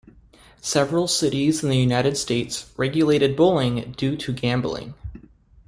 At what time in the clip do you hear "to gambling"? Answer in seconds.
4.17-4.95